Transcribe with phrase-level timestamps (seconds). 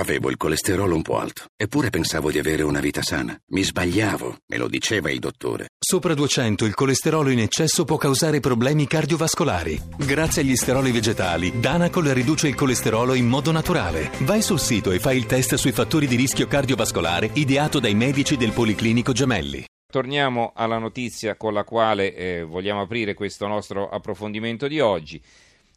[0.00, 3.38] Avevo il colesterolo un po' alto, eppure pensavo di avere una vita sana.
[3.48, 5.72] Mi sbagliavo, me lo diceva il dottore.
[5.78, 9.78] Sopra 200 il colesterolo in eccesso può causare problemi cardiovascolari.
[9.98, 14.10] Grazie agli steroli vegetali, Danacol riduce il colesterolo in modo naturale.
[14.20, 18.38] Vai sul sito e fai il test sui fattori di rischio cardiovascolare ideato dai medici
[18.38, 19.66] del Policlinico Gemelli.
[19.92, 25.20] Torniamo alla notizia con la quale eh, vogliamo aprire questo nostro approfondimento di oggi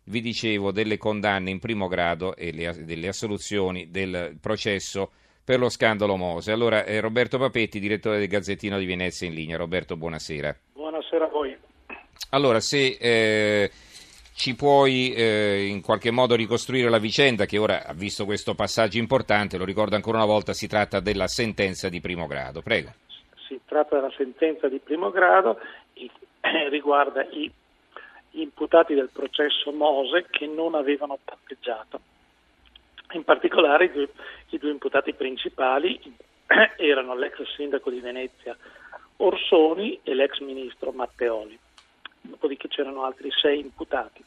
[0.05, 5.11] vi dicevo delle condanne in primo grado e le, delle assoluzioni del processo
[5.43, 6.51] per lo scandalo Mose.
[6.51, 9.57] Allora, eh, Roberto Papetti, direttore del Gazzettino di Venezia in linea.
[9.57, 10.55] Roberto, buonasera.
[10.73, 11.57] Buonasera a voi.
[12.29, 13.69] Allora, se eh,
[14.35, 18.97] ci puoi eh, in qualche modo ricostruire la vicenda che ora ha visto questo passaggio
[18.97, 22.61] importante, lo ricordo ancora una volta, si tratta della sentenza di primo grado.
[22.61, 22.93] Prego.
[23.47, 25.59] Si tratta della sentenza di primo grado,
[26.69, 27.51] riguarda i
[28.33, 31.99] imputati del processo Mose che non avevano patteggiato.
[33.13, 34.09] In particolare i due,
[34.49, 35.99] i due imputati principali
[36.77, 38.57] erano l'ex sindaco di Venezia
[39.17, 41.57] Orsoni e l'ex ministro Matteoli.
[42.21, 44.23] Dopodiché c'erano altri sei imputati,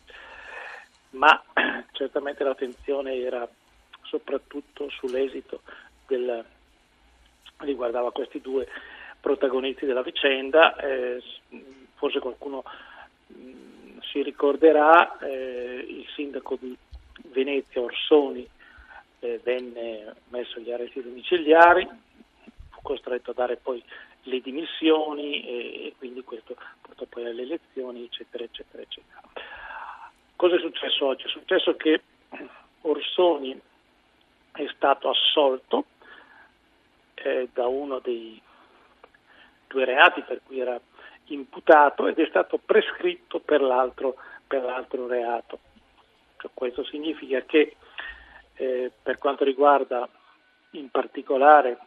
[1.10, 1.42] ma
[1.92, 3.48] certamente l'attenzione era
[4.02, 5.62] soprattutto sull'esito
[6.06, 6.44] del,
[7.58, 8.68] riguardava questi due
[9.20, 11.20] protagonisti della vicenda, eh,
[11.94, 12.62] forse qualcuno
[14.16, 16.74] si ricorderà eh, il sindaco di
[17.32, 18.48] Venezia Orsoni
[19.18, 21.86] eh, venne messo agli arresti domiciliari,
[22.70, 23.82] fu costretto a dare poi
[24.22, 29.20] le dimissioni e, e quindi questo portò poi alle elezioni, eccetera, eccetera, eccetera.
[30.34, 31.24] Cosa è successo oggi?
[31.24, 32.00] È successo che
[32.82, 33.60] Orsoni
[34.52, 35.84] è stato assolto
[37.16, 38.40] eh, da uno dei
[39.66, 40.80] due reati per cui era
[41.26, 45.58] imputato ed è stato prescritto per l'altro, per l'altro reato.
[46.38, 47.76] Cioè, questo significa che
[48.54, 50.08] eh, per quanto riguarda
[50.70, 51.78] in particolare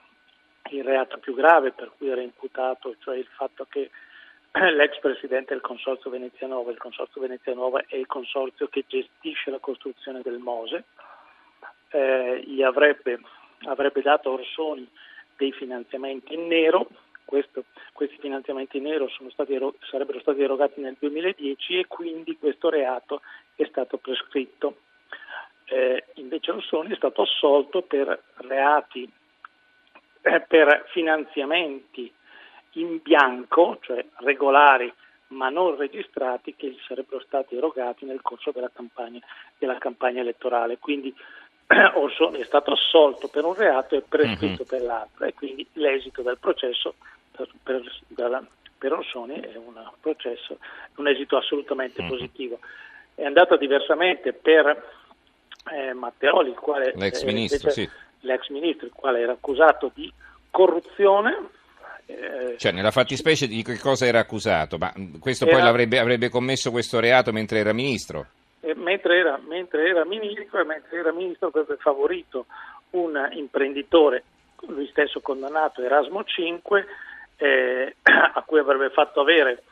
[0.72, 3.90] il reato più grave per cui era imputato, cioè il fatto che
[4.52, 9.52] l'ex presidente del Consorzio Venezia Nuova, il Consorzio Venezia Nuova è il consorzio che gestisce
[9.52, 10.86] la costruzione del Mose,
[11.92, 13.20] eh, gli avrebbe,
[13.66, 14.88] avrebbe dato Orsoni
[15.38, 16.88] dei finanziamenti in nero
[17.30, 19.56] questo, questi finanziamenti in nero stati,
[19.88, 23.22] sarebbero stati erogati nel 2010 e quindi questo reato
[23.56, 24.78] è stato prescritto.
[25.66, 29.08] Eh, invece Rossoni è stato assolto per reati,
[30.22, 32.12] eh, per finanziamenti
[32.74, 34.92] in bianco, cioè regolari
[35.28, 39.20] ma non registrati, che gli sarebbero stati erogati nel corso della campagna,
[39.60, 40.80] della campagna elettorale.
[40.80, 41.14] Quindi
[41.96, 44.68] Orsoni è stato assolto per un reato e prescritto mm-hmm.
[44.68, 46.96] per l'altro e quindi l'esito del processo
[47.32, 48.44] per, per,
[48.78, 50.58] per Orsoni è un processo,
[50.96, 52.12] un esito assolutamente mm-hmm.
[52.12, 52.60] positivo.
[53.14, 54.84] È andata diversamente per
[55.72, 57.88] eh, Matteoli, il quale, l'ex, ministro, sì.
[58.22, 60.12] l'ex ministro, il quale era accusato di
[60.50, 61.50] corruzione.
[62.06, 64.78] Eh, cioè, nella fattispecie di che cosa era accusato?
[64.78, 68.28] Ma questo era, poi l'avrebbe, avrebbe commesso questo reato mentre era ministro?
[68.62, 72.46] Eh, mentre, era, mentre era ministro e mentre era ministro avrebbe favorito
[72.92, 74.24] un imprenditore,
[74.68, 76.86] lui stesso condannato, Erasmo 5,
[77.38, 79.64] eh, a cui avrebbe fatto avere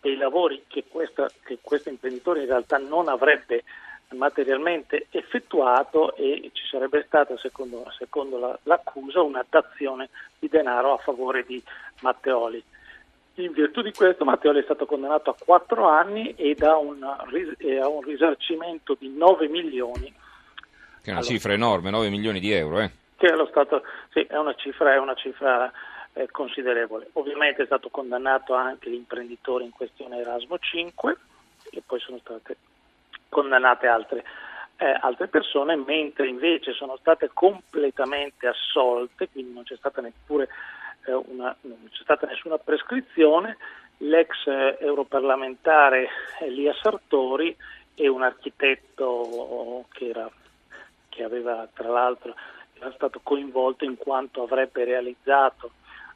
[0.00, 3.64] dei lavori che, questa, che questo imprenditore in realtà non avrebbe
[4.10, 10.98] materialmente effettuato e ci sarebbe stata, secondo, secondo la, l'accusa, una dazione di denaro a
[10.98, 11.60] favore di
[12.02, 12.62] Matteoli.
[13.38, 17.88] In virtù di questo Matteoli è stato condannato a quattro anni e a un, a
[17.88, 20.14] un risarcimento di 9 milioni.
[21.02, 22.90] Che è una cifra enorme, 9 milioni di euro, eh?
[23.16, 25.70] Che è, stato, sì, è una cifra, è una cifra
[26.14, 27.10] eh, considerevole.
[27.12, 31.16] Ovviamente è stato condannato anche l'imprenditore in questione Erasmo 5
[31.72, 32.56] e poi sono state
[33.28, 34.24] condannate altre,
[34.78, 40.48] eh, altre persone, mentre invece sono state completamente assolte, quindi non c'è stata neppure
[41.12, 43.56] una, non c'è stata nessuna prescrizione,
[43.98, 46.08] l'ex europarlamentare
[46.40, 47.56] Elia Sartori
[47.94, 50.30] e un architetto che, era,
[51.08, 52.34] che aveva tra l'altro
[52.74, 55.70] era stato coinvolto in quanto avrebbe realizzato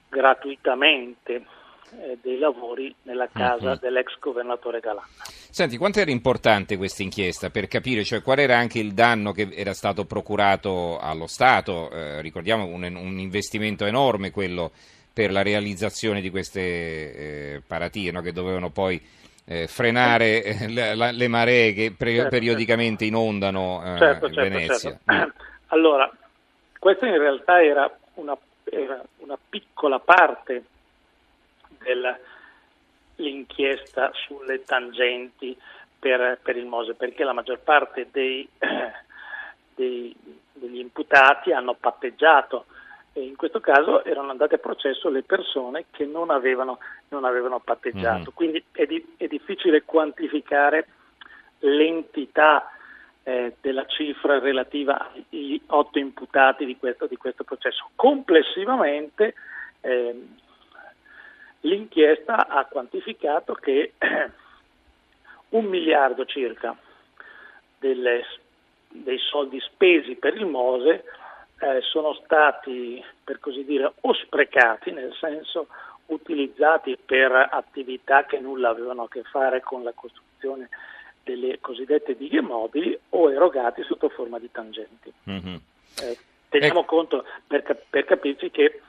[0.09, 1.47] gratuitamente
[1.93, 3.79] eh, dei lavori nella casa uh-huh.
[3.79, 5.05] dell'ex governatore Galan.
[5.51, 9.49] Senti, quanto era importante questa inchiesta per capire cioè, qual era anche il danno che
[9.53, 11.91] era stato procurato allo Stato?
[11.91, 14.71] Eh, ricordiamo un, un, investimento enorme quello
[15.13, 18.21] per la realizzazione di queste eh, paratie no?
[18.21, 19.01] che dovevano poi
[19.45, 23.19] eh, frenare eh, la, la, le maree che pre- certo, periodicamente certo.
[23.19, 24.99] inondano eh, certo, certo, Venezia.
[25.05, 25.33] Certo.
[25.73, 26.11] Allora,
[26.79, 28.37] questa in realtà era una
[28.71, 30.65] era una piccola parte
[33.21, 35.57] dell'inchiesta sulle tangenti
[35.99, 38.49] per, per, il Mose, perché la maggior parte dei,
[39.75, 40.15] dei,
[40.53, 42.65] degli imputati hanno patteggiato
[43.13, 46.79] e in questo caso erano andate a processo le persone che non avevano,
[47.09, 48.31] non avevano patteggiato.
[48.31, 48.35] Mm.
[48.35, 50.87] Quindi è, di, è, difficile quantificare
[51.59, 52.71] l'entità
[53.25, 57.91] eh, della cifra relativa agli otto imputati di questo, di questo processo.
[57.97, 59.35] Complessivamente
[59.81, 60.27] eh,
[61.61, 63.95] l'inchiesta ha quantificato che
[65.51, 66.77] un miliardo circa
[67.79, 68.25] delle,
[68.89, 71.05] dei soldi spesi per il Mose
[71.61, 75.69] eh, sono stati, per così dire, o sprecati, nel senso
[76.07, 80.69] utilizzati per attività che nulla avevano a che fare con la costruzione
[81.23, 85.13] delle cosiddette dighe mobili o erogati sotto forma di tangenti.
[85.29, 85.55] Mm-hmm.
[86.03, 86.19] Eh,
[86.49, 86.85] teniamo eh.
[86.87, 88.81] conto per, per, capirci che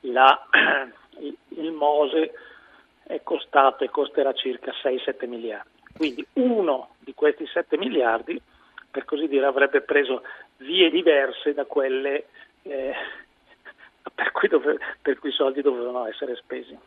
[0.00, 0.46] la,
[1.20, 2.32] il Mose
[3.04, 5.78] è costato e costerà circa 6-7 miliardi.
[5.96, 8.40] Quindi uno di questi 7 miliardi,
[8.90, 10.22] per così dire, avrebbe preso
[10.58, 12.26] vie diverse da quelle
[12.62, 12.94] eh,
[14.14, 16.78] per, cui dove, per cui i soldi dovevano essere spesi.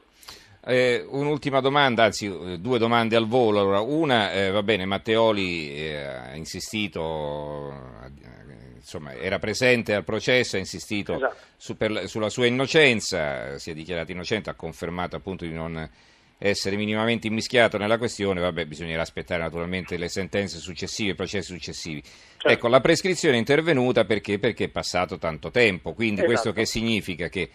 [0.66, 3.60] Eh, un'ultima domanda, anzi eh, due domande al volo.
[3.60, 7.72] Allora, una, eh, va bene, Matteoli eh, ha insistito,
[8.06, 11.36] eh, insomma, era presente al processo, ha insistito esatto.
[11.58, 15.90] su, per, sulla sua innocenza, si è dichiarato innocente, ha confermato appunto di non
[16.38, 22.02] essere minimamente immischiato nella questione, vabbè, bisognerà aspettare naturalmente le sentenze successive, i processi successivi.
[22.02, 22.48] Certo.
[22.48, 24.40] Ecco, la prescrizione è intervenuta perché?
[24.40, 26.28] Perché è passato tanto tempo, quindi esatto.
[26.28, 27.50] questo che significa che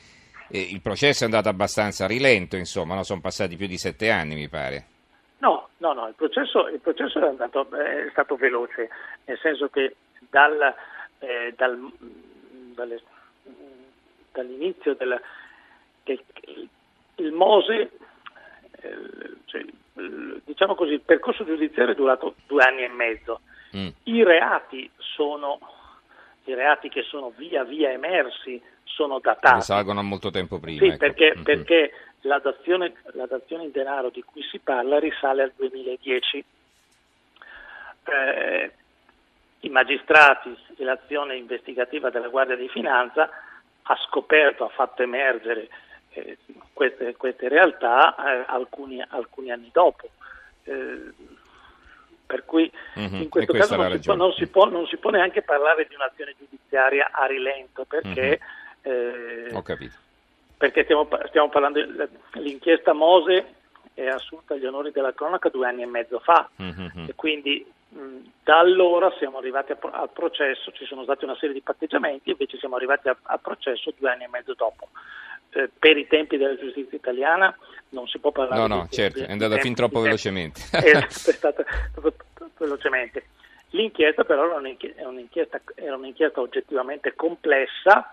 [0.50, 3.02] eh, il processo è andato abbastanza a rilento, insomma, no?
[3.02, 4.84] sono passati più di sette anni, mi pare.
[5.38, 8.88] No, no, no, il processo, il processo è, andato, è, stato veloce,
[9.24, 9.96] nel senso che
[10.30, 10.74] dal,
[11.20, 11.92] eh, dal,
[12.74, 13.02] dalle,
[14.32, 15.20] dall'inizio del,
[16.04, 16.20] del
[17.16, 17.90] il Mose
[18.80, 19.64] eh, cioè,
[20.44, 23.40] diciamo così, il percorso giudiziario è durato due anni e mezzo.
[23.76, 23.88] Mm.
[24.04, 25.58] I, reati sono,
[26.44, 28.60] I reati che sono via via emersi
[28.98, 29.54] sono datati.
[29.54, 30.80] Risalgono a molto tempo prima.
[30.80, 30.98] Sì, ecco.
[30.98, 31.42] perché, mm-hmm.
[31.44, 31.92] perché
[32.22, 36.44] la, dazione, la, dazione, in denaro di cui si parla risale al 2010.
[38.04, 38.72] Eh,
[39.60, 43.30] I magistrati e l'azione investigativa della Guardia di Finanza
[43.82, 45.68] ha scoperto, ha fatto emergere
[46.10, 46.38] eh,
[46.72, 50.08] queste, queste, realtà eh, alcuni, alcuni, anni dopo.
[50.64, 51.12] Eh,
[52.26, 53.22] per cui mm-hmm.
[53.22, 55.94] in questo caso non si, può, non, si può, non si, può, neanche parlare di
[55.94, 58.67] un'azione giudiziaria a rilento perché, mm-hmm.
[59.52, 59.94] Ho capito.
[60.56, 61.80] perché stiamo, stiamo parlando
[62.32, 63.54] dell'inchiesta Mose
[63.94, 67.08] è assunta agli onori della cronaca due anni e mezzo fa mm-hmm.
[67.08, 71.54] e quindi mh, da allora siamo arrivati a, al processo, ci sono stati una serie
[71.54, 74.88] di patteggiamenti, invece siamo arrivati al processo due anli e mezzo dopo
[75.50, 77.56] eh, per i tempi della giustizia italiana
[77.90, 80.60] non si può parlare no, no, di certo, è andata fin troppo velocemente.
[80.72, 81.64] è stata
[82.58, 83.28] velocemente.
[83.70, 84.56] L'inchiesta però era
[85.08, 88.12] un'inchiesta, era un'inchiesta oggettivamente complessa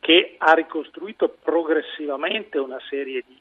[0.00, 3.38] che ha ricostruito progressivamente una serie di,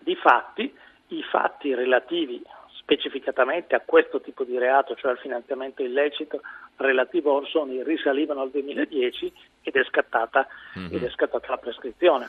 [0.00, 0.72] di fatti,
[1.08, 2.42] i fatti relativi
[2.78, 6.40] specificatamente a questo tipo di reato, cioè al finanziamento illecito
[6.76, 9.32] relativo a Orsoni, risalivano al 2010
[9.62, 10.46] ed è scattata,
[10.78, 10.94] mm-hmm.
[10.94, 12.28] ed è scattata la prescrizione.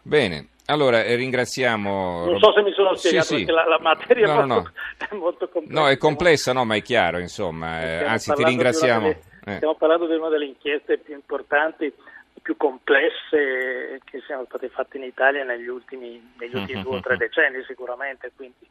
[0.00, 2.24] Bene, allora eh, ringraziamo.
[2.24, 3.44] Non so se mi sono spiegato sì, sì.
[3.44, 4.70] perché la, la materia no, è, molto, no.
[5.10, 5.80] è, molto, complessa.
[5.80, 7.82] No, è complessa, no, ma è chiaro, insomma.
[7.82, 9.08] Eh, anzi, ti ringraziamo.
[9.08, 9.56] Delle, eh.
[9.56, 11.92] Stiamo parlando di una delle inchieste più importanti,
[12.40, 16.82] più complesse che siano state fatte in Italia negli ultimi, negli ultimi mm-hmm.
[16.82, 18.32] due o tre decenni, sicuramente.
[18.34, 18.68] Quindi.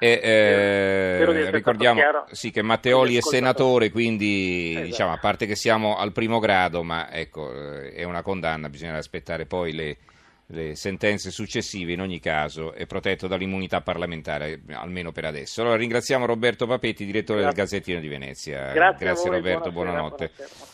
[0.00, 2.00] E, eh, ricordiamo
[2.30, 4.86] sì, che Matteoli è senatore, quindi esatto.
[4.86, 8.96] diciamo, a parte che siamo al primo grado, ma ecco, eh, è una condanna, bisogna
[8.96, 9.96] aspettare poi le,
[10.46, 15.62] le, sentenze successive, in ogni caso è protetto dall'immunità parlamentare, almeno per adesso.
[15.62, 17.56] Allora ringraziamo Roberto Papetti, direttore Grazie.
[17.56, 18.70] del Gazzettino di Venezia.
[18.72, 20.30] Grazie, Grazie voi, Roberto, buonasera, buonanotte.
[20.36, 20.67] Buonasera.